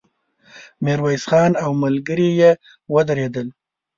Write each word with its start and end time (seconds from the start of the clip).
ميرويس 0.83 1.23
خان 1.29 1.51
او 1.63 1.71
ملګري 1.83 2.29
يې 2.39 2.51
ودرېدل. 2.93 3.47